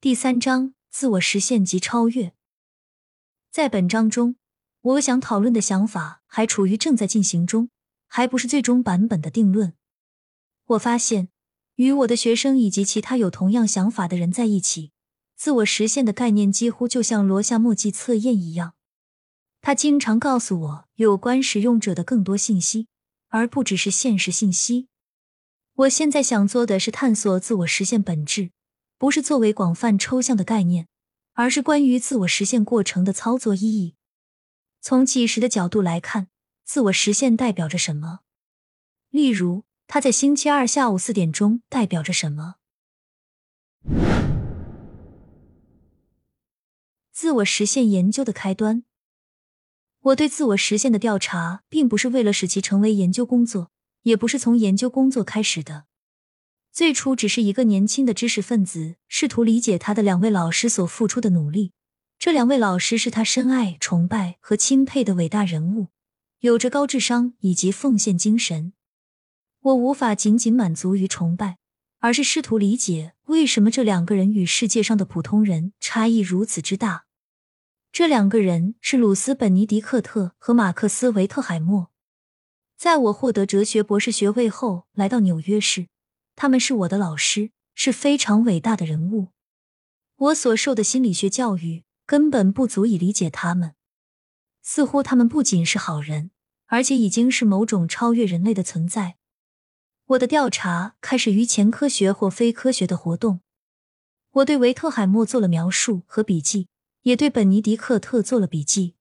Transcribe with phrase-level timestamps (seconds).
[0.00, 2.32] 第三章：自我实现及超越。
[3.50, 4.36] 在本章中，
[4.80, 7.70] 我想讨论的想法还处于正在进行中，
[8.06, 9.74] 还不是最终版本的定论。
[10.66, 11.30] 我发现，
[11.74, 14.92] 与我的学生以及其他有同样想法的人在一起，
[15.34, 18.74] 自我实现的概念几乎就像罗夏墨迹测验一样。
[19.60, 22.86] 他经常告诉我有关使用者的更多信息，
[23.30, 24.86] 而不只是现实信息。
[25.74, 28.52] 我现在想做的是探索自我实现本质，
[28.98, 30.88] 不是作为广泛抽象的概念，
[31.34, 33.94] 而是关于自我实现过程的操作意义。
[34.80, 36.28] 从纪实的角度来看，
[36.64, 38.20] 自我实现代表着什么？
[39.10, 42.56] 例如，他在星期二下午四点钟代表着什么？
[47.12, 48.84] 自我实现研究的开端。
[50.00, 53.70] 我对自我实现的调查，并不是为了使其成为研究工作。
[54.02, 55.84] 也不是从研究工作开始的，
[56.78, 61.72] 最初只是一个年轻的知识分子试图理解他的两位老师所付出的努力。
[62.20, 65.88] 这两位老师是他深爱、崇拜和钦佩的伟大人物，
[66.38, 68.74] 有着高智商以及奉献精神。
[69.60, 71.58] 我无法仅仅满足于崇拜，
[71.98, 77.06] 而是试图理解为什么这两个人与世界上的普通人差异如此之大。
[77.90, 81.90] 这两个人是鲁斯·本尼迪克特和马克思·维特海默。
[82.76, 85.88] 在我获得哲学博士学位后，来到纽约市，
[86.40, 89.32] 他们是我的老师，是非常伟大的人物。
[90.14, 93.74] 我所受的心理学教育根本不足以理解他们。
[94.62, 96.30] 似乎他们不仅是好人，
[96.66, 99.16] 而且已经是某种超越人类的存在。
[100.10, 103.40] 我的调查开始于前科学或非科学的活动。
[104.30, 106.68] 我对维特海默做了描述和笔记，
[107.02, 108.94] 也对本尼迪克特做了笔记。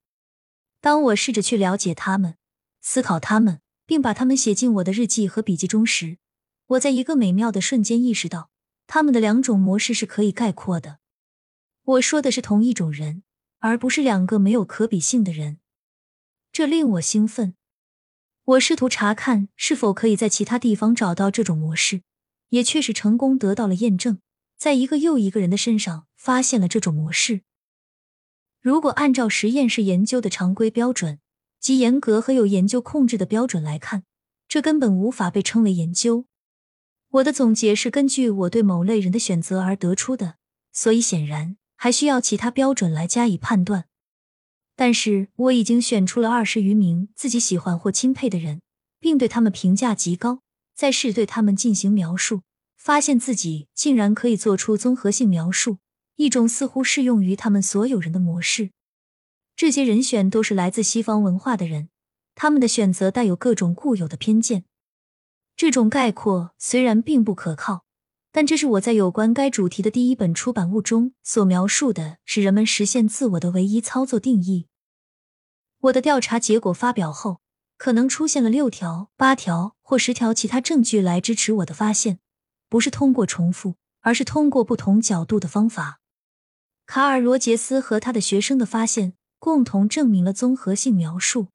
[0.82, 2.38] 当我试着去了解他们，
[2.82, 3.62] 思考他们。
[3.88, 6.18] 并把他们写进我的日记和笔记中时，
[6.68, 8.50] 我在一个美妙的瞬间意识到，
[8.86, 11.00] 他们的两种模式是可以概括的。
[11.84, 13.24] 我说的是同一种人，
[13.60, 15.60] 而不是两个没有可比性的人。
[16.52, 17.56] 这令我兴奋。
[18.44, 22.02] 我试图查看是否可以在其他地方找到这种模式，
[22.50, 24.20] 也确实成功得到了验证，
[24.58, 27.42] 在一个又一个人的身上发现了这种模式。
[28.62, 31.20] 如果按照实验室研究的常规标准。
[31.60, 34.04] 及严格和有研究控制的标准来看，
[34.48, 36.26] 这根本无法被称为研究。
[37.12, 40.36] 我的总结是根据我对某类人的选择而得出的，
[40.74, 43.86] 所以显然还需要其他标准来加以判断。
[44.76, 48.62] 但是我已经选出了二十余名自己喜欢或钦佩的人，
[49.00, 50.42] 并对他们评价极高，
[50.76, 52.42] 再试对他们进行描述，
[52.76, 55.78] 发现自己竟然可以做出综合性描述，
[56.18, 58.72] 一种似乎适用于他们所有人的模式。
[59.56, 61.90] 这些人选都是来自西方文化的人，
[62.36, 64.66] 他们的选择带有各种固有的偏见。
[65.58, 67.84] 这种概括虽然并不可靠，
[68.32, 74.68] 但这是我在有关该主题的第一本出版物中所描述的，是人们实现自我的唯一操作定义。
[75.80, 77.42] 我的调查结果发表后，
[77.76, 82.20] 可能出现了六条、八条或十条其他证据来支持我的发现，
[82.70, 86.00] 不是通过重复，而是通过不同角度的方法。
[86.86, 89.16] 卡尔·罗杰斯和他的学生的发现。
[89.40, 91.50] 共同证明了综合性描述。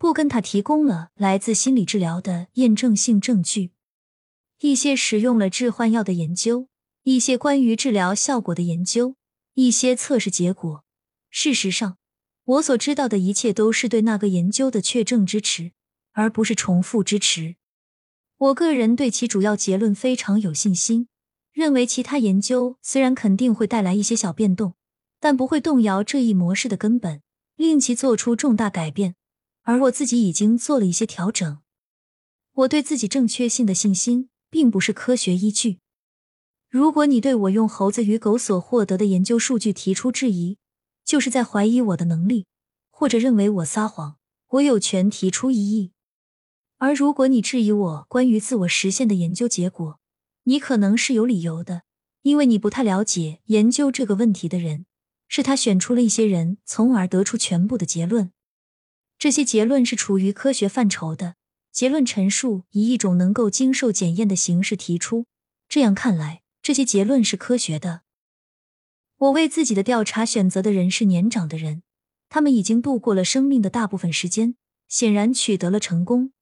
[0.00, 3.72] 布根塔提供了来自心理治疗的验证性证据，
[4.60, 6.68] 一些使用了致幻药的研究，
[7.02, 9.16] 一些关于治疗效果的研究，
[9.52, 10.82] 一些测试结果。
[11.28, 11.98] 事实上，
[12.44, 15.72] 我所知道的一切都是对那个研究的确证支持，
[16.12, 17.56] 而不是重复支持。
[18.38, 21.08] 我个人对其主要结论非常有信心，
[21.52, 24.72] 认为其他研究虽然肯定会带来一些小变动。
[25.20, 27.20] 但不会动摇这一模式的根本，
[27.56, 29.16] 令其做出重大改变。
[29.62, 31.60] 而我自己已经做了一些调整。
[32.52, 35.78] 我对自己正确性的信心，并不是科学依据。
[36.68, 40.58] 如果你对我用猴子与狗所获得的研究数据提出质疑，
[41.04, 42.46] 就是在怀疑我的能力，
[42.90, 44.16] 或者认为我撒谎，
[44.48, 45.92] 我有权提出异议。
[46.78, 49.98] 而如果你质疑我关于自我实现的研究结果，
[50.44, 51.82] 你可能是有理由的，
[52.22, 54.86] 因为你不太了解研究这个问题的人。
[55.32, 58.32] 是他选出了一些人，从而得出全部的结论。
[59.20, 61.34] 这些结论是处于科学范畴的
[61.70, 65.26] 结论陈述，以一种能够经受检验的形式提出。
[65.68, 68.00] 这样看来，这些结论是科学的。
[69.18, 71.82] 我为自己的调查选择的人是年长的人，
[72.30, 74.54] 他们已经度过了生命的大部分时间，
[74.88, 76.32] 显然取得了成功。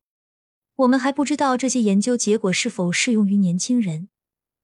[0.76, 4.08] 我们还不知道这些研究结果是否适用于年轻人，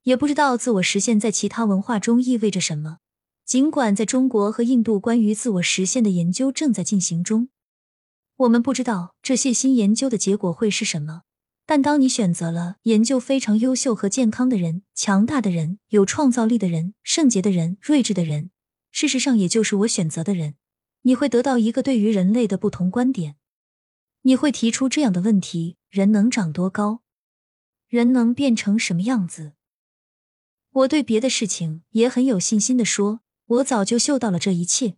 [0.05, 2.99] 也不知道自我实现在其他文化中意味着什么。
[3.45, 7.49] 尽管在中国和印度关于自我实现的研究正在进行中，
[8.37, 11.23] 我们不知道这些新研究的结果会是什么。
[11.67, 18.51] 但当你选择了研究非常优秀和健康的人、强大的人、有创造力的人、圣洁的人、睿智的人，
[18.91, 20.57] 事实上也就是我选择的人，
[21.03, 23.37] 你会得到一个对于人类的不同观点。
[24.23, 27.01] 你会提出这样的问题：人能长多高？
[27.89, 29.53] 人能变成什么样子？
[30.71, 34.97] 我对别的事情也很有信心的说，我早就嗅到了这一切。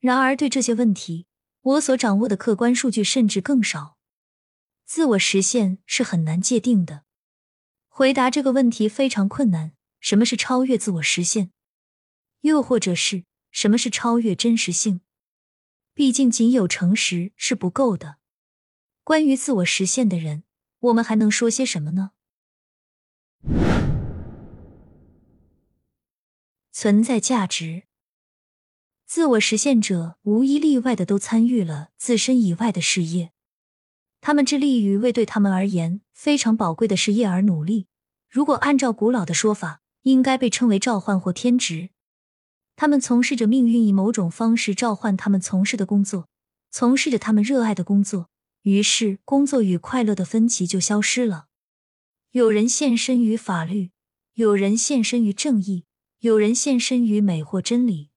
[0.00, 1.25] 然而，对这些问题，
[1.66, 3.98] 我所掌握的客观数据甚至更少。
[4.84, 7.02] 自我实现是很难界定的，
[7.88, 9.72] 回答这个问题非常困难。
[9.98, 11.50] 什么是超越自我实现？
[12.42, 15.00] 又或者是什么是超越真实性？
[15.92, 18.18] 毕竟仅有诚实是不够的。
[19.02, 20.44] 关于自我实现的人，
[20.78, 22.12] 我们还能说些什么呢？
[26.70, 27.85] 存在价值，
[29.06, 33.30] 自我实现者无一例外的都参与了自身以外的事业。
[34.20, 37.86] 他们致力于为对他们而言非常宝贵的事业而努力。
[38.28, 41.90] 如果按照古老的说法，应该被称为召唤或天职。
[42.74, 46.28] 他们从事着命运以某种方式召唤他们从事的工作，
[46.70, 48.28] 从事着他们热爱的工作。
[48.62, 51.46] 于是，工作与快乐的分歧就消失了。
[52.32, 53.92] 有人献身于法律，
[54.34, 55.84] 有人献身于正义，
[56.18, 58.10] 有人献身于美或真理。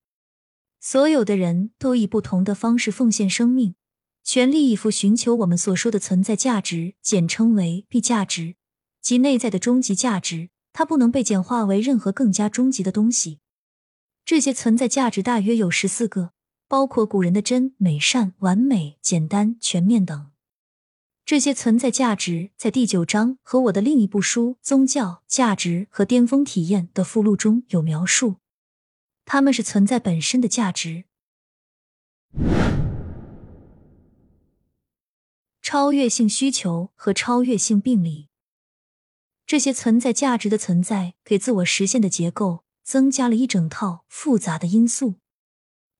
[0.80, 3.74] 所有的人都以不同的方式奉献生命。
[4.24, 8.54] 全力以赴寻求我们所说的存在价值，简称为 B 价值，
[9.00, 10.50] 即内在的终极价值。
[10.72, 13.40] 它不能被简化为任何更加终极的东西。
[14.24, 16.30] 这些存在价值大约有十四个，
[16.68, 20.30] 包括古人的真、美、善、完美、简单、全面等。
[21.24, 28.36] 这些存在价值在第九章和我的另一部书《宗教价值和巅峰体验》的附录中有描述。
[29.32, 31.04] 它们是存在本身的价值。
[35.62, 38.28] 超越性需求和超越性病理，
[39.46, 45.20] 这些存在价值的存在给自我实现的结构增加了一整套复杂的因素。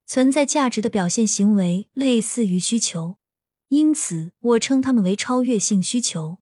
[0.06, 3.19] 存在价值的表现行为类似于需求，
[3.69, 6.38] 因此我称它们为超越性需求。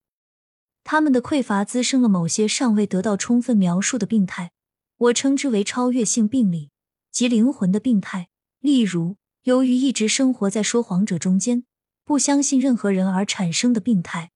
[0.85, 4.53] 它们的匮乏滋生了某些尚未得到充分描述的病态，
[4.97, 6.71] 我称之为超越性病理
[7.11, 8.29] 即灵魂的病态。
[8.61, 11.65] 例如，由于一直生活在说谎者中间。
[12.05, 14.31] 不相信任何人而产生的病态，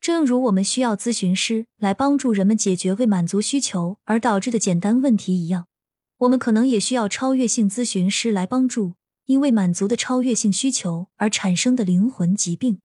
[0.00, 5.66] 正如我们需要咨询师来帮助人们解决为满足需求而导致的简单问题一样，
[6.18, 8.94] 我们可能也需要超越性咨询师来帮助
[9.26, 12.78] 因为满足的超越性需求而产生的灵魂疾病。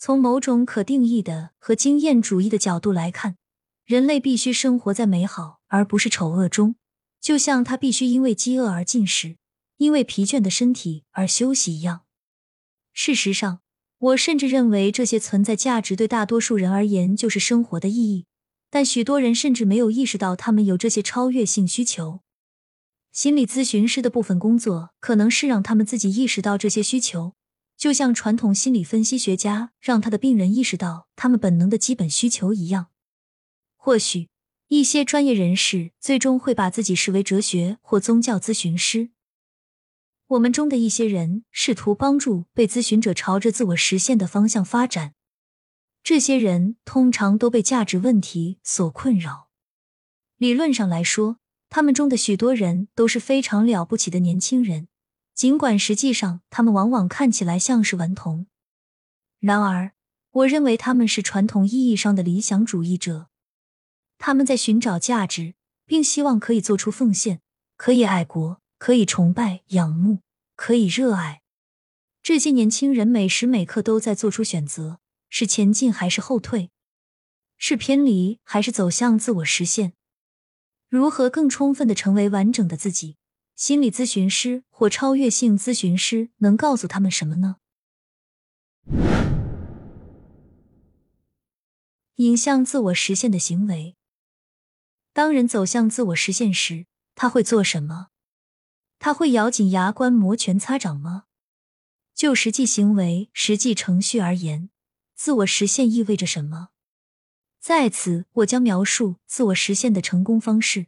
[0.00, 3.36] 从某种可定义的和经验主义的角度来看，
[3.84, 6.74] 人类必须生活在美好而不是丑恶中，
[7.22, 9.36] 就像他必须因为饥饿而进食，
[9.76, 12.02] 因为疲倦的身体而休息一样。
[12.92, 13.60] 事实上，
[13.98, 18.26] 我甚至认为这些存在价值对大多数人而言就是生活的意义，
[18.68, 22.22] 但许多人甚至没有意识到他们有这些超越性需求。
[23.12, 27.34] 心理咨询师的部分工作可能是让他们自己意识到这些需求，
[27.76, 32.88] 就像传统心理分析学家让他的病人意识到他们本能的基本需求一样。
[33.76, 34.28] 或许
[34.72, 39.10] 一些专业人士最终会把自己视为哲学或宗教咨询师。
[40.28, 45.12] 我们中的一些人试图帮助被咨询者朝着自我实现的方向发展。
[46.02, 49.50] 这些人通常都被价值问题所困扰。
[50.38, 51.36] 理论上来说，
[51.68, 54.88] 他们中的许多人都是非常了不起的年轻人，
[55.34, 58.46] 尽管实际上他们往往看起来像是顽童。
[59.38, 59.92] 然而，
[60.30, 63.28] 我认为他们是传统意义上的理想主义者。
[64.24, 67.40] 他们在寻找价值，并希望可以做出奉献，
[67.76, 68.62] 可以爱国。
[68.78, 70.18] 可以崇拜、仰慕，
[70.56, 71.42] 可以热爱。
[72.20, 74.98] 这些年轻人每时每刻都在做出选择：
[75.28, 76.72] 是前进还是后退？
[77.56, 79.92] 是偏离还是走向自我实现？
[80.88, 83.18] 如何更充分的成为完整的自己？
[83.54, 87.58] 心理咨询师或超越性咨询师能告诉他们什么呢？
[92.16, 93.94] 引向自我实现的行为。
[95.12, 98.08] 当人走向自我实现时，他会做什么？
[98.98, 101.24] 他会咬紧牙关、摩拳擦掌吗？
[102.14, 104.70] 就实际行为、实际程序而言，
[105.14, 106.70] 自我实现意味着什么？
[107.60, 110.86] 在此，我将描述自我实现的成功方式。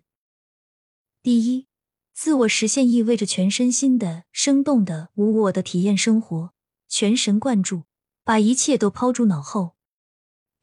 [1.22, 1.66] 第一，
[2.12, 6.52] 自我实现意味着全身心的、生动的、无我的体验生活，
[6.88, 7.84] 全神贯注，
[8.24, 9.73] 把一切都抛诸脑后。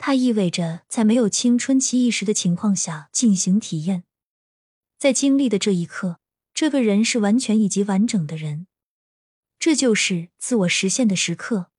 [0.04, 4.04] 它意味着在没有青春期意识的情况下进行体验，
[4.98, 6.18] 在经历的这一刻。
[6.56, 8.66] 这个人是完全以及完整的人，
[9.60, 11.70] 这就是自我实现的时刻。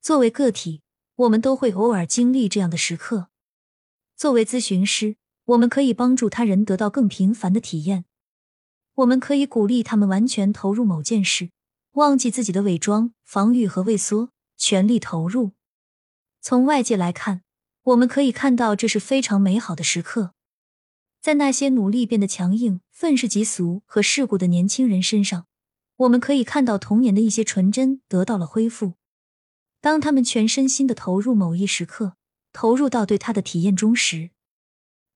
[0.00, 0.80] 作为个体，
[1.16, 3.28] 我们都会偶尔经历这样的时刻。
[4.16, 8.06] 作为咨询师，我们可以帮助他人得到更频繁的体验。
[8.94, 11.50] 我们可以鼓励他们完全投入某件事，
[11.92, 15.52] 忘记自己的伪装、防御和畏缩，全力投入。
[16.46, 17.40] 从外界来看，
[17.84, 20.34] 我们可以看到这是非常美好的时刻。
[21.22, 25.46] 在那些努力变得强硬、愤世嫉俗和世故的年轻人身上，
[25.96, 28.92] 我们可以看到童年的一些纯真得到了恢复。
[29.80, 32.16] 当他们全身心的投入某一时刻，
[32.52, 34.28] 投入到对他的体验中时，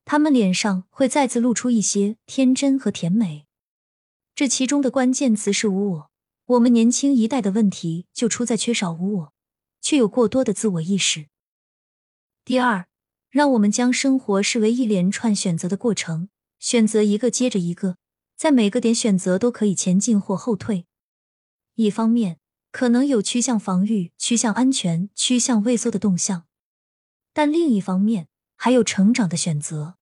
[0.07, 3.45] 他们脸上会再次露出一些天真和甜美。
[4.35, 6.11] 这其中的关键词是无我。
[6.47, 9.33] 我们年轻一代的问题就出在缺少无我，
[9.89, 11.29] 却有过多的自我意识。
[12.45, 12.87] 第二，
[13.31, 16.29] 让我们将生活视为一连串选择的过程，
[16.59, 17.97] 选择一个接着一个，
[18.37, 20.85] 在每个点选择都可以前进或后退。
[21.77, 22.39] 一方面，
[22.71, 26.47] 可能有趋向防御、趋向安全、趋向畏缩的动向，
[27.33, 29.97] 但另一方面还有成长的选择，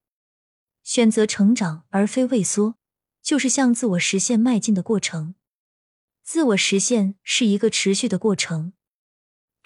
[0.83, 2.75] 选择成长而非畏缩。
[3.23, 5.37] 就是向自我实现迈进的过程。
[6.25, 8.73] 自我实现是一个持续的过程，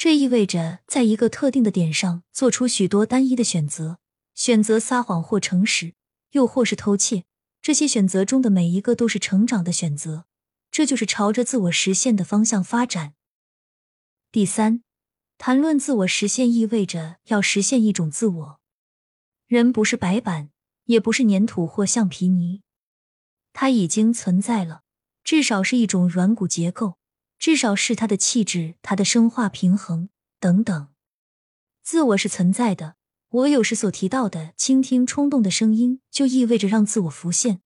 [0.02, 3.98] 这意味着在一个特定的点上做出许多单一的选择，
[4.34, 5.92] 选择撒谎或诚实，
[6.30, 7.24] 又或是偷窃。
[7.60, 10.24] 这些选择中的每一个都是成长的选择，
[10.70, 13.12] 这就是朝着自我实现的方向发展。
[14.32, 14.82] 第三，
[15.36, 18.60] 谈论自我实现意味着要实现一种自我。
[19.46, 20.48] 人不是白板，
[20.84, 22.62] 也不是粘土或橡皮泥。
[23.52, 24.80] 它已经存在了，
[25.22, 26.96] 至少是一种软骨结构，
[27.40, 30.88] 至少是他的气质、他的生化平衡等等。
[31.82, 32.96] 自我是存在的。
[33.30, 37.62] 我有时所提到的倾听冲动的声音，就意味着让自我浮现。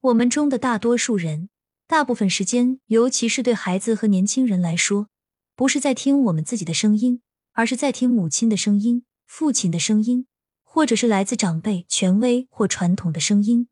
[0.00, 1.50] 我们中的大多数人，
[1.86, 5.08] 大部分时间，尤其是对孩子和年轻人来说，
[5.54, 10.26] 不是在听我们自己的声音，而是在听母亲的声音、父亲的声音，
[10.64, 13.68] 或者是来自长辈、权威或传统的声音。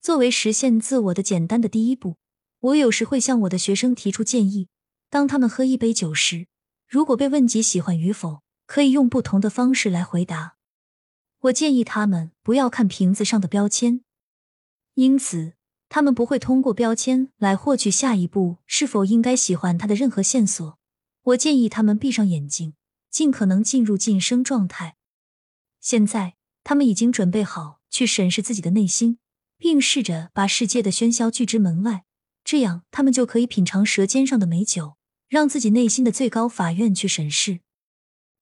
[0.00, 2.16] 作为实现自我的简单的第一步，
[2.60, 4.68] 我有时会向我的学生提出建议：
[5.08, 6.46] 当他们喝一杯酒时，
[6.86, 10.56] 如果被问及喜欢与否，可以用不同的方式来回答。
[11.40, 14.02] 我建议他们不要看瓶子上的标签，
[14.94, 15.52] 因此
[15.88, 20.78] 他们不会通过标签来获取下一步是否应该喜欢他的任何线索。
[21.22, 22.74] 我建议他们闭上眼睛，
[23.10, 24.96] 尽可能进入晋升状态。
[25.80, 26.34] 现在，
[26.64, 29.18] 他们已经准备好去审视自己的内心。
[29.58, 32.04] 并试着把世界的喧嚣拒之门外，
[32.48, 34.96] 这样他们就可以品尝舌尖上的美酒，
[35.28, 37.60] 让自己内心的最高法院去审视。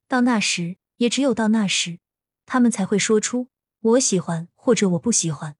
[0.06, 1.98] 到那时，也只有到那时，
[2.44, 3.48] 他们才会说出
[3.82, 5.56] “我喜欢”或者“我不喜欢”。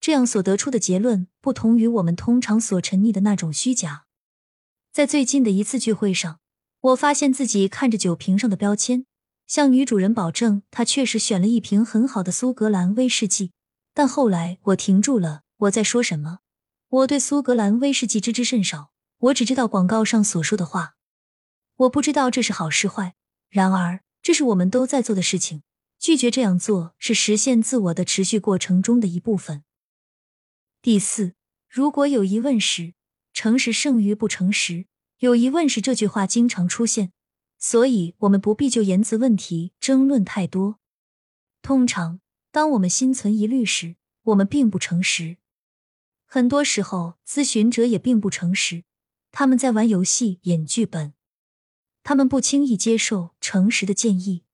[0.00, 4.06] 这样所得出的结论不同于我们通常所沉溺的那种虚假。
[4.90, 6.40] 在最近的一次聚会上，
[6.80, 9.04] 我发现自己看着酒瓶上的标签，
[9.46, 13.52] 向女主人保证她确实选了一瓶很好的苏格兰威士忌。
[13.92, 15.42] 但后来我停住了。
[15.58, 16.38] 我在说什么？
[16.90, 20.96] 我对苏格兰威士忌知之甚少，我只知道广告上所说的话。
[21.76, 23.14] 我不知道这是好是坏。
[23.48, 25.62] 然而，这是我们都在做的事情。
[25.98, 29.62] 拒绝这样做是实现自我的持续过程中的一部分。
[30.82, 31.34] 第四，
[31.68, 32.94] 如果有疑问时，
[33.32, 34.86] 诚实胜于不诚实。
[35.18, 37.12] 有疑问时这句话经常出现，
[37.58, 40.78] 所以我们不必就言辞问题争论太多。
[41.62, 42.20] 通常。
[42.52, 43.94] 当我们心存疑虑时，
[44.24, 45.36] 我们并不诚实。
[46.32, 48.84] 很多时候，咨询者也并不诚实，
[49.32, 51.12] 他们在玩游戏、演剧本。
[52.04, 54.44] 他们不轻易接受诚实的建议。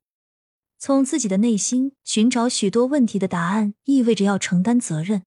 [0.79, 5.25] 从自己的内心寻找许多问题的答案，意味着要承担责任。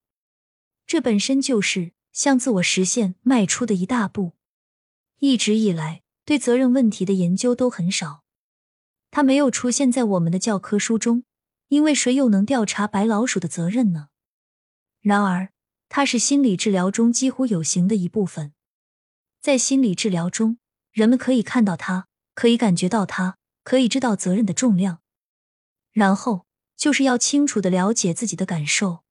[0.88, 4.34] 这本身就是向自我实现迈出的一大步。
[5.20, 8.24] 一直以来，对责任问题的研究都很少，
[9.12, 11.26] 它没有出现在我们的教科书中。
[11.68, 14.08] 因为谁又能调查白老鼠的责任呢？
[15.02, 15.54] 然而，
[15.90, 18.54] 它是心理治疗中几乎有形的一部分。
[19.42, 20.60] 在心理治疗中，
[20.92, 25.02] 人们可以看到它，可以感觉到它，可以知道责任的重量。
[25.92, 26.46] 然后，
[26.78, 29.04] 就是要清楚的了解自己的感受，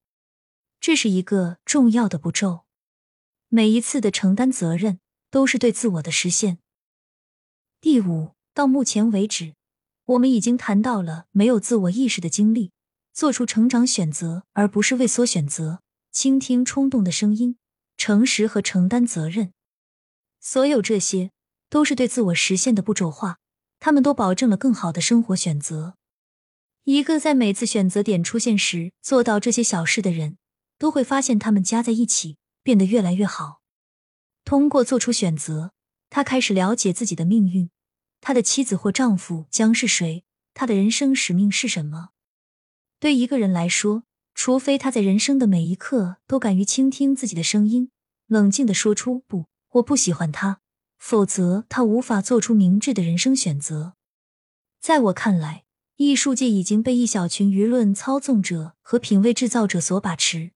[0.81, 2.65] 这是一个重要的步骤。
[3.49, 6.59] 每一次的承担责任，都是对自我的实现。
[7.81, 9.55] 第五，到目前为止。
[10.05, 12.73] 我们已经谈到了没有自我意识的经历，
[13.13, 17.57] 做出成长选择而不是畏缩选择，倾听冲动的声音，
[17.97, 19.53] 诚实和承担责任。
[20.41, 21.31] 所有这些
[21.69, 23.39] 都是对自我实现的步骤化，
[23.81, 25.97] 他们都保证了更好的生活选择。
[26.85, 30.39] 一个在每次选择点出现时做到这些小事的人，
[30.79, 33.61] 都会发现他们加在一起变得越来越好。
[34.45, 35.73] 通过做出选择，
[36.09, 37.71] 他开始了解自己的命运。
[38.21, 40.25] 他的妻子或丈夫将是谁？
[40.55, 42.09] 他的人生使命是什么？
[42.99, 44.05] 对一个人来说，
[44.39, 47.91] 除非他在人生的每一刻都敢于倾听自己的声音，
[48.29, 50.61] 冷静的说出“不，我不喜欢他”，
[50.97, 53.95] 否则他无法做出明智的人生选择。
[54.81, 55.65] 在我看来，
[55.97, 60.53] 艺术界已经被一小群舆论操纵者和品味制造者所把持，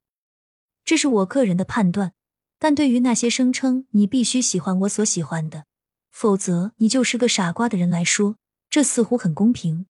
[0.85, 2.13] 这是我个人的判断。
[2.61, 5.65] 但对于那些声称你必须喜欢我所喜欢的，
[6.13, 8.37] 否则你就是个傻瓜的人来说，
[8.71, 9.87] 这似乎很公平。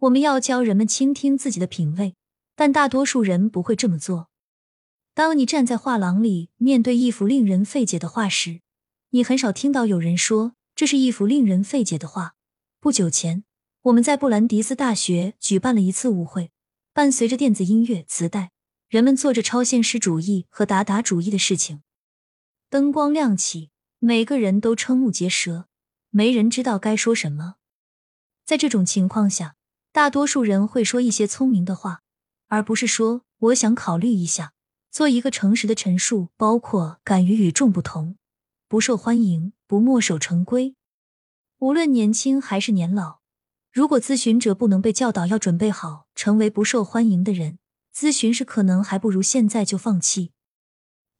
[0.00, 2.14] 我们要教人们倾听自己的品味，
[2.58, 4.30] 但大多数人不会这么做。
[5.14, 8.62] 当你站在画廊里面对一幅令人费解的画时，
[9.10, 12.34] 你很少听到有人说这是一幅令人费解的画。
[12.80, 13.44] 不久前，
[13.82, 16.50] 我们在布兰迪斯大学举办了一次舞会，
[16.92, 18.50] 伴随着电子音乐、磁带。
[18.88, 21.82] 人们做着超现实主义和达达主义的事情，
[22.68, 25.68] 灯光亮起，每个人都瞠目结舌，
[26.10, 27.54] 没人知道该说什么。
[28.44, 29.54] 在这种情况下，
[29.92, 32.02] 大多数人会说一些聪明的话，
[32.48, 34.52] 而不是说“我想考虑一下”，
[34.90, 38.16] 做一个诚实的陈述，包括敢于与众不同，
[38.66, 40.74] 不受欢迎，不墨守成规。
[41.58, 43.20] 无论年轻还是年老，
[43.72, 47.58] 如果咨询者不能被教导要准备好成为不受欢迎的人。
[47.94, 50.30] 咨询师可能还不如现在就放弃。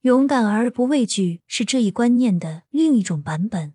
[0.02, 3.74] 勇敢而不畏惧是这一观念的另一种版本。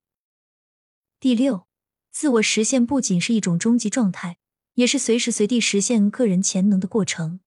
[1.19, 1.67] 第六，
[2.11, 4.37] 自我实现不仅是一种终极状态，
[4.75, 7.41] 也是随时随地实现个人潜能的过程。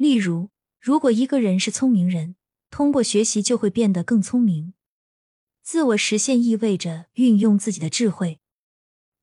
[0.00, 0.48] 例如，
[0.80, 2.34] 如果一个人是聪明人，
[2.70, 4.72] 通过学习就会变得更聪明。
[5.62, 8.40] 自我实现意味着运用自己的智慧，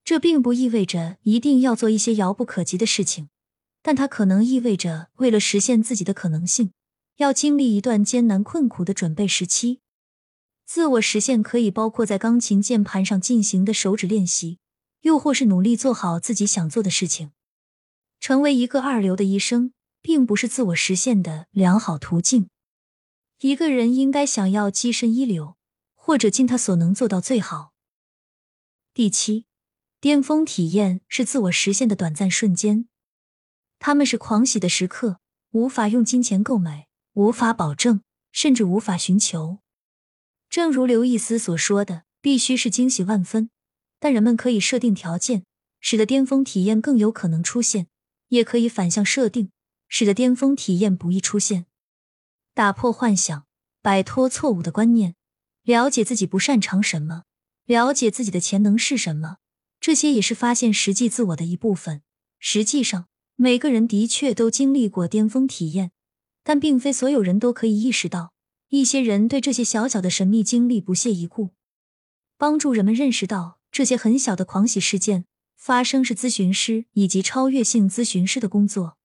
[0.03, 3.29] 这并不意味着一定要做一些遥不可及的事情。
[3.81, 6.73] 但它可能意味着，为了实现自己的可能性，
[7.15, 9.79] 要经历一段艰难困苦的准备时期。
[10.63, 14.59] 自我实现可以包括在钢琴键盘上进行的手指练习，
[15.01, 17.31] 又或是努力做好自己想做的事情。
[18.19, 22.49] 成为一个二流的医生，并不是自我实现的良好途径。
[23.39, 25.57] 一个人应该想要跻身一流，
[25.95, 27.73] 或者尽他所能做到最好。
[28.93, 29.45] 第七，
[29.99, 32.87] 巅峰体验是自我实现的短暂瞬间。
[33.79, 35.19] 他们是狂喜的时刻，
[35.51, 39.59] 无法用金钱购买，无法保证，甚至无法寻求。
[40.49, 43.51] 正如刘易斯所说的，必须是惊喜万分。
[43.99, 45.43] 但人们可以设定条件，
[45.79, 47.87] 使得巅峰体验更有可能出现，
[48.29, 49.51] 也可以反向设定，
[49.87, 51.65] 使得巅峰体验不易出现。
[52.53, 53.45] 打破幻想，
[53.81, 55.15] 摆脱错误的观念，
[55.63, 57.23] 了解自己不擅长什么，
[57.65, 59.37] 了解自己的潜能是什么，
[59.79, 62.01] 这些也是发现实际自我的一部分。
[62.39, 63.07] 实际上。
[63.39, 65.91] 每个人的确都经历过巅峰体验，
[66.43, 68.33] 但并非所有人都可以意识到。
[68.69, 71.51] 一些人对这些小小的神秘经历不屑一顾。
[72.39, 78.97] 帮助人们认识到这些很小的狂喜事件发生是咨询师以及超越性咨询师的工作。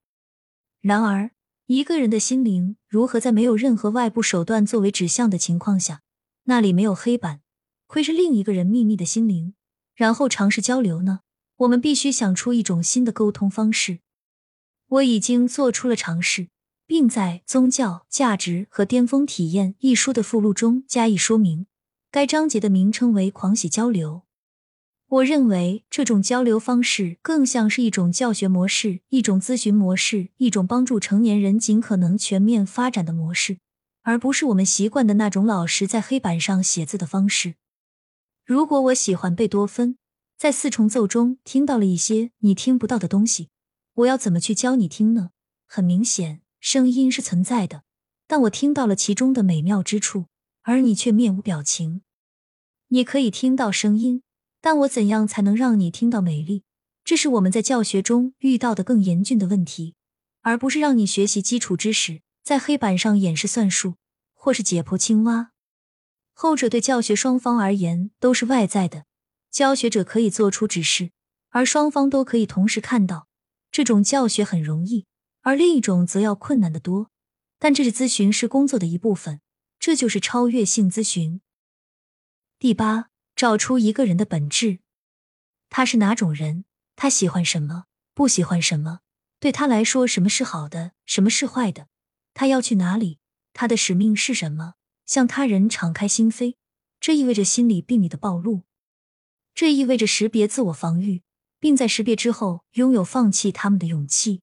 [0.83, 1.31] 然而，
[1.67, 6.03] 一个人的心灵如何在没有任何外部手段作为指向的情况下，
[6.45, 7.41] 那里没有黑板，
[7.87, 9.55] 窥视另一个人秘密的心灵，
[9.95, 11.21] 然后尝试交流呢？
[11.59, 14.01] 我们必须想出一种新的沟通方式。
[14.89, 16.49] 我已经做出了尝试，
[16.85, 21.67] 并在《宗教价值和巅峰体验》一书的附录中加以说明。
[22.11, 24.23] 该章节的名称为“狂喜交流”。
[25.13, 33.59] 我认为这种交流方式更像是一种教学模式、一种咨询模式、一种帮助成年人尽可能全面发展的模式，
[34.01, 37.57] 而不是我们习惯的那种老师在黑板上写字的方式。
[38.47, 39.99] 如果我喜欢贝多芬，
[40.39, 43.51] 在四重奏中听到了一些你听不到的东西。
[43.97, 45.33] 我要怎么去教你听呢？
[45.67, 47.83] 很明显，声音是存在的，
[48.27, 50.25] 但我听到了其中的美妙之处，
[50.63, 52.01] 而你却面无表情。
[52.89, 54.23] 你可以听到声音，
[54.63, 56.63] 但我怎样才能让你听到美丽？
[57.05, 59.97] 这是我们在教学中遇到的更严峻的问题，
[60.41, 63.97] 而不是让你学习基础知识，在黑板上演示算术，
[64.33, 65.51] 或是解剖青蛙。
[66.33, 69.05] 后者对教学双方而言都是外在的，
[69.51, 71.11] 教学者可以做出指示，
[71.51, 73.27] 而双方都可以同时看到。
[73.73, 75.07] 这种教学很容易，
[75.41, 77.11] 而另一种则要困难得多。
[77.59, 79.41] 但这是咨询师工作的一部分，
[79.79, 81.41] 这就是超越性咨询。
[82.59, 83.09] 第八，
[83.43, 84.79] 找出一个人的本质，
[85.69, 86.65] 他是哪种人？
[86.95, 87.87] 他喜欢什么？
[88.15, 89.01] 不喜欢什么？
[89.41, 90.93] 对他来说，什么是好的？
[91.07, 91.89] 什么是坏的？
[92.35, 93.19] 他要去哪里？
[93.53, 94.75] 他的使命是什么？
[95.07, 96.55] 向他人敞开心扉，
[97.01, 98.63] 这意味着心理病理的暴露，
[99.53, 101.23] 这意味着识别自我防御。
[101.59, 104.43] 并在识别之后拥有放弃他们的勇气，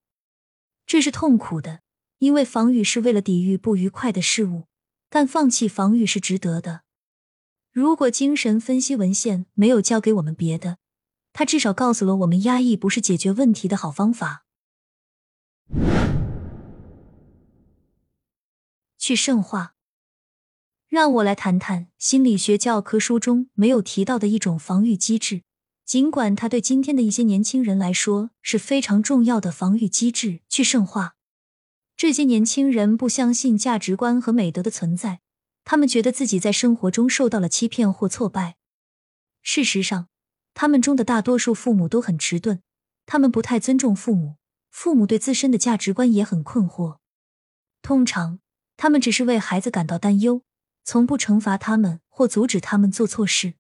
[0.86, 1.84] 这是痛苦的，
[2.18, 4.68] 因为防御是为了抵御不愉快的事物，
[5.10, 6.82] 但放弃防御是值得的。
[7.80, 10.80] 如果精神分析文献没有教给我们别的，
[11.32, 14.44] 他至少告诉了我们，压抑不是解决问题的好方法。
[18.98, 19.76] 去圣化，
[20.90, 25.44] 让我来谈谈心理学教科书中没有提到的一种防御机制，
[25.86, 31.16] 尽管它对今天的一些年轻人来说是非常重要的防御机制——去圣化。
[31.96, 35.22] 这些年轻人不相信价值观和美德的存在，
[35.70, 38.58] 他们觉得自己在生活中受到了欺骗或挫败。
[39.44, 40.08] 事实上，
[40.56, 42.64] 他们中的大多数父母都很迟钝，
[43.06, 44.38] 他们不太尊重父母，
[44.72, 46.98] 父母对自身的价值观也很困惑。
[47.84, 48.40] 通常，
[48.78, 50.42] 他们只是为孩子感到担忧，
[50.84, 53.54] 从不惩罚他们或阻止他们做错事，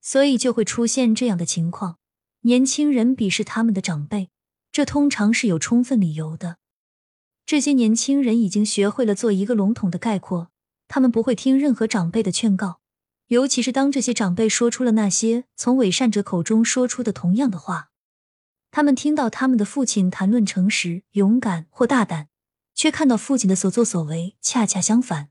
[0.00, 1.98] 所以就会出现这样的情况：
[2.40, 4.30] 年轻人鄙视他们的长辈，
[4.72, 6.56] 这通常是有充分理由的。
[7.44, 10.50] 这些年轻人已经学会了做一个笼统的概括，
[10.88, 12.80] 他们不会听任何长辈的劝告。
[13.28, 17.90] 尤其是当这些长辈说出了那些从伪善者口中说出的同样的话，
[18.70, 22.28] 他们听到他们的父亲谈论诚实、勇敢或大胆，
[22.74, 25.28] 却看到父亲的所作所为恰恰相反。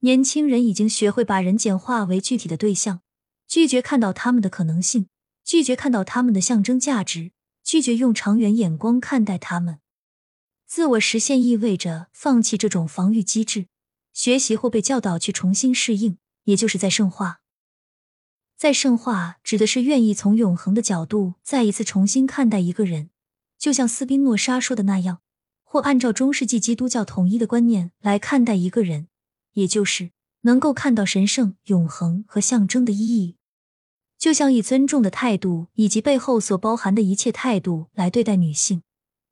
[0.00, 3.00] 年轻人已经学会把人简化为具体的对象，
[3.48, 5.08] 拒绝看到他们的可能性，
[5.44, 7.32] 拒绝看到他们的象征价值，
[7.64, 9.80] 拒绝用长远眼光看待他们。
[10.68, 13.66] 自我实现意味着放弃这种防御机制，
[14.18, 16.18] 学习或被教导去重新适应。
[16.42, 17.40] 也就是在圣化，
[18.56, 23.10] 在圣化指的是愿意从永恒的角度再一次重新看待一个人，
[23.58, 25.20] 就像斯宾诺莎说的那样，
[25.62, 29.08] 或按照中世纪基督教统一的观念来看待一个人，
[29.52, 33.36] 也就是能够看到神圣、永恒和象征的意义，
[34.18, 38.82] 就像以尊重的态度以及背后所包含的一切态度来对待女性。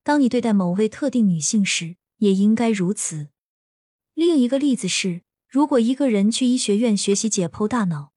[0.05, 3.29] 当你对待某位特定女性时，也应该如此。
[4.17, 5.21] 另一个例子是。
[5.47, 8.13] 如果一个人去医学院学习解剖大脑，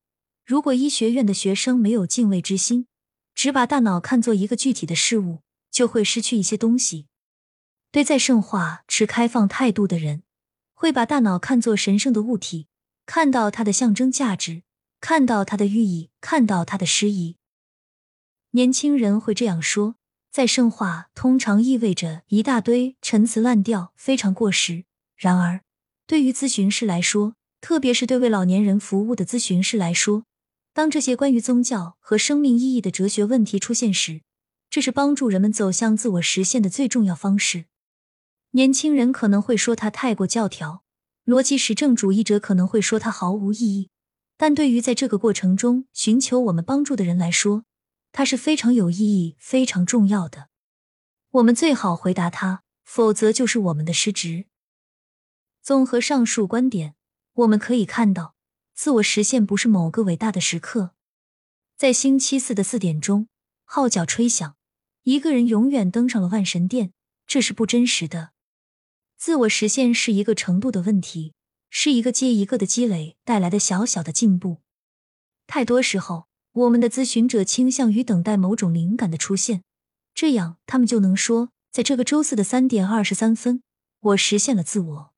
[0.46, 2.88] 如果医学院的学生没有敬畏之心，
[3.36, 7.08] 只把大脑看作一个具体的事物，就会失去一些东西。
[7.92, 10.24] 对在圣化持开放态度的人，
[10.74, 12.68] 会把大脑看作神圣的物体，
[13.06, 14.64] 看到它的象征价值，
[15.02, 17.36] 看到它的寓意，看到它的诗意。
[18.52, 19.96] 年轻人会这样说：
[20.32, 24.86] 在圣化通常意味着一大堆陈词滥调，非常过时。
[25.18, 25.62] 然而。
[26.10, 30.24] 对于咨询师来说，特别是对为老年人服务的咨询师来说，
[30.74, 34.22] 当这些关于宗教和生命意义的哲学问题出现时，
[34.72, 37.66] 这是帮助人们走向自我实现的最重要方式。
[38.54, 40.82] 年轻人可能会说他太过教条，
[41.28, 43.92] 逻辑实证主义者可能会说他毫无意义，
[44.36, 47.66] 但对于在这个过程中寻求我们帮助的人来说，
[48.12, 50.48] 它是非常有意义、非常重要的。
[51.34, 54.48] 我们最好回答他，否则就是我们的失职。
[55.62, 56.96] 综合上述观点，
[57.34, 58.36] 我们可以看到，
[58.74, 60.92] 自我实现不是某个伟大的时刻。
[61.78, 63.28] 在星期四的四点钟，
[63.64, 64.56] 号角吹响，
[65.04, 66.92] 一个人永远登上了万神殿，
[67.28, 68.32] 这是不真实的。
[69.18, 71.34] 自我实现是一个程度的问题，
[71.70, 74.62] 是一个接一个的积累带来的小小的进步。
[75.46, 79.64] 太多时候，我们的咨询者倾向于等待某种灵感的出现，
[80.14, 83.62] 这样他们就能说，在这个周四的三点二十三分，
[84.00, 85.09] 我实现了自我。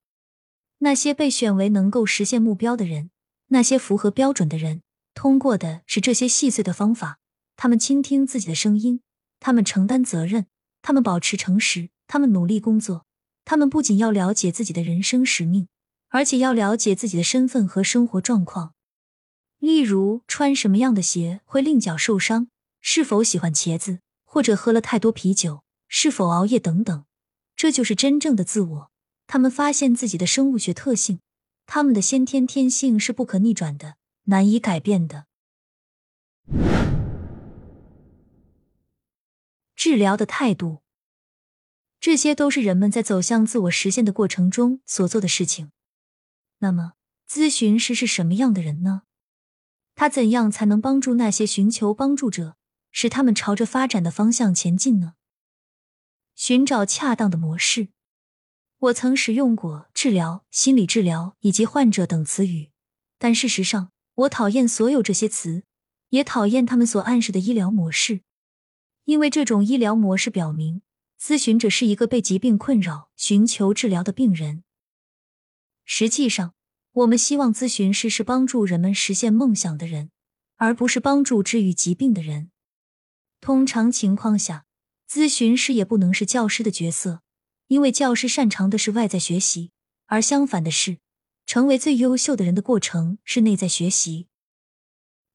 [0.83, 3.11] 那些被选为能够实现目标的人，
[3.47, 4.81] 那些符合标准的人，
[5.13, 7.19] 通过的是这些细碎的方法。
[7.55, 9.01] 他们倾听自己的声音，
[9.39, 10.47] 他们承担责任，
[10.81, 13.05] 他们保持诚实，他们努力工作。
[13.45, 15.67] 他们不仅要了解自己的人生使命，
[16.09, 18.73] 而且要了解自己的身份和生活状况。
[19.59, 22.47] 例如，穿什么样的鞋会令脚受伤？
[22.79, 23.99] 是否喜欢茄子？
[24.23, 25.61] 或者喝了太多啤酒？
[25.87, 26.59] 是否熬夜？
[26.59, 27.05] 等等。
[27.55, 28.90] 这就是真正的自我。
[29.31, 31.21] 他们发现自己的生物学特性，
[31.65, 35.25] 他们的先天天性是不可逆转的，难以改变的。
[39.73, 40.81] 治疗的态度，
[42.01, 45.71] 这些都是人们在走向自我实现的过程中所做的事情。
[46.57, 49.03] 那么，咨询师是什么样的人呢？
[49.95, 52.57] 他怎样才能帮助那些寻求帮助者，
[52.91, 55.13] 使他们朝着发展的方向前进呢？
[56.35, 57.87] 寻找恰当的模式。
[58.81, 62.71] 我曾使用过治疗、心理治疗以及患者等词语，
[63.19, 65.61] 但事实上，我讨厌所有这些词，
[66.09, 68.21] 也讨厌他们所暗示的医疗模式，
[69.05, 70.81] 因为这种医疗模式表明，
[71.21, 74.63] 咨询者是一个被疾病困扰、寻求治疗的病人。
[75.85, 76.55] 实际上，
[76.93, 80.09] 我们希望咨询师是帮助人们实现梦想的人，
[80.55, 82.49] 而不是帮助治愈疾病的人。
[83.39, 84.65] 通常情况下，
[85.07, 87.21] 咨询师也不能是教师的角色。
[87.71, 89.71] 因为教师擅长的是外在学习，
[90.07, 90.97] 而相反的是，
[91.45, 94.27] 成为最优秀的人的过程是内在学习。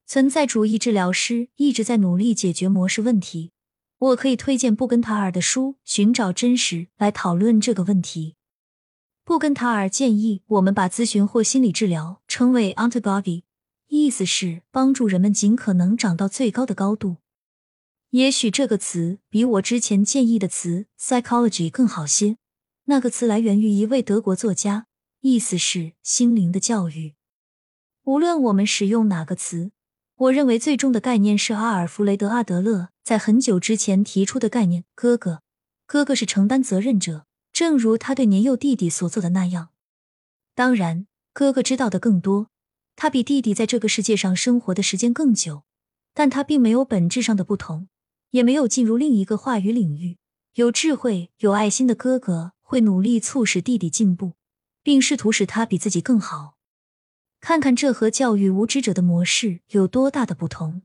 [0.06, 3.52] 存在主义治疗师一直在努力解决模式问题。
[3.98, 8.36] 我可以推荐布根塔尔的书《寻找真实》来讨论这个问题。
[9.24, 13.44] 布根塔尔建议我们把咨询或心理治疗称为 “ontology”，
[13.86, 17.16] 意思是帮助人们尽可能长到最高的高度。
[18.10, 22.38] 也许这个词比我之前建议的词 “psychology” 更好些。
[22.84, 24.86] 那个词来源于一位德国作家，
[25.20, 27.14] 意思是心灵的教育。
[28.04, 29.72] 无论我们使用哪个词，
[30.14, 35.42] 我认为最终的概念是阿尔弗雷德·阿德勒在很久之前提出的概念：哥哥，
[35.84, 37.26] 哥哥是承担责任者。
[37.52, 39.70] 正如他对年幼弟弟所做的那样，
[40.54, 42.50] 当然，哥哥知道的更多，
[42.94, 45.62] 他比弟弟在这个世界上生活的时间更久，
[46.12, 47.88] 但他并没有本质上的不同，
[48.36, 50.18] 也没有进入另一个话语领域。
[50.54, 54.34] 有智慧、有爱心的哥哥会努力促使弟弟进步，
[54.82, 56.56] 并试图使他比自己更好。
[57.40, 60.82] 看看这和教育无知者的模式有多大的不同。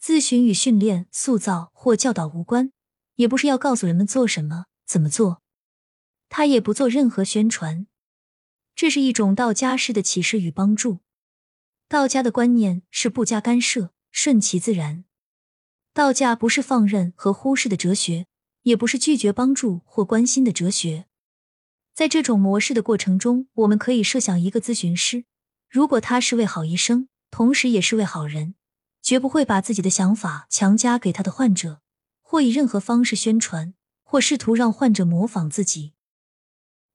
[0.00, 2.70] 咨询与训练、塑造或教导无关，
[3.16, 4.66] 也不是要告诉人们做什么。
[4.86, 5.42] 怎么做？
[6.28, 7.88] 他也不做任何宣传。
[8.76, 11.00] 这是一种道家式的启示与帮助。
[11.88, 15.04] 道家的观念是不加干涉，顺其自然。
[16.00, 18.24] 道家不是放任和忽视的哲学，
[18.62, 21.04] 也不是拒绝帮助或关心的哲学。
[21.92, 25.26] 在这种模式的过程中，我们可以设想一个咨询师，
[25.68, 28.54] 如果他是位好医生，同时也是位好人，
[29.02, 31.82] 绝不会把自己的想法强加给他的患者，
[32.22, 33.74] 或以任何方式宣传。
[34.02, 35.92] 或试图让患者模仿自己。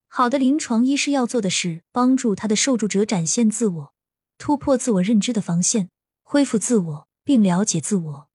[0.08, 3.94] 好的临床医师要做的是帮助他的受助者展现自我，
[4.38, 5.90] 突破自我认知的防线，
[6.24, 8.30] 恢复自我，并了解自我。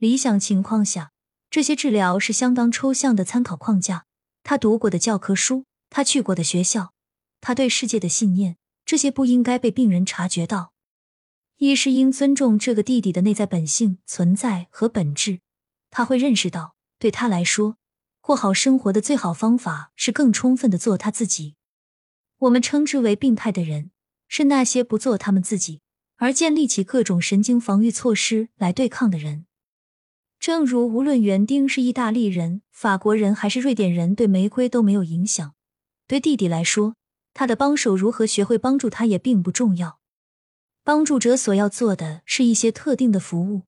[0.00, 1.12] 理想情况下，
[1.50, 4.06] 这些治疗是相当抽象的参考框架。
[4.42, 6.94] 他读过的教科书，他去过的学校，
[7.42, 10.72] 他对世界的信念，这些不应该被病人察觉到。
[11.58, 15.40] 医师应尊重这个弟弟的内在本性、存在和本质。
[15.90, 17.76] 他会认识到，对他来说。
[18.22, 21.56] 过好生活的最好方法是更充分的做他自己。
[22.38, 23.90] 我们称之为病态的人，
[24.28, 25.82] 是那些不做他们自己
[26.16, 29.44] 而建立起各种神经防御措施来对抗的人。
[30.40, 35.52] 正如无论园丁是意大利人、法国人还是瑞典人，对玫瑰都没有影响。
[36.08, 36.94] 对弟弟来说，
[37.34, 40.00] 他的帮手如何学会帮助他也并不重要。
[40.82, 43.64] 帮助者所要做的是一些特定的服务。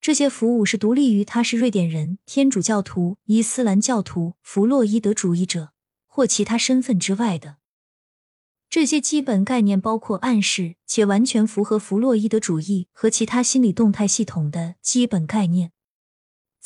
[0.00, 5.70] 这些服务是独立于他是瑞典人、天主教徒、伊斯兰教徒、弗洛伊德主义者
[6.08, 7.58] 或其他身份之外的。
[8.68, 15.70] 这些基本概念包括暗示且完全符合弗洛伊德主义和其他心理动态系统的基本概念。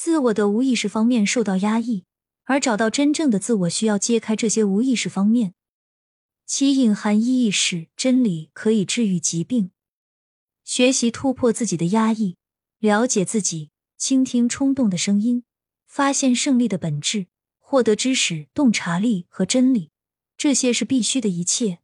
[0.02, 2.06] 自我的无意识方面受到压抑，
[2.44, 5.52] 而找到真正的自我需要揭开这些无意识方面，
[6.46, 9.72] 其隐含意义是真理可以治愈疾病。
[10.64, 12.38] 学习突破自己的压抑。
[12.78, 15.44] 了解自己，倾听冲动的声音，
[15.86, 17.26] 发现胜利的本质，
[17.58, 19.90] 获得知识、洞察力和真理，
[20.38, 21.80] 这些是必须的一切。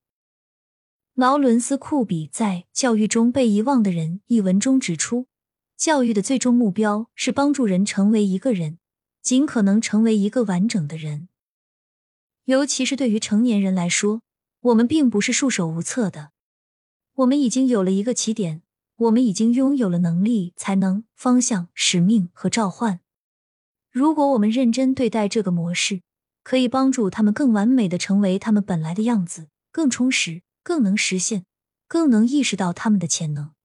[1.12, 5.26] 劳伦斯·库比在《教育中被遗忘的人》一文中指出，
[5.77, 8.79] 教育的最终目标是帮助人成为一个人，
[9.23, 11.29] 尽可能成为一个完整的人。
[12.45, 14.23] 尤其是对于成年人来说，
[14.61, 16.31] 我们并不是束手无策的，
[17.15, 18.62] 我们已经有了一个起点。
[18.99, 23.01] 我们已经拥有了能力、才能、方向、使命和召唤。
[23.91, 26.01] 如果我们认真对待这个模式，
[26.43, 31.45] 可以帮助他们更完美的成为他们本来的样子，更充实，更能实现，
[31.87, 33.56] 更能意识到他们的潜能。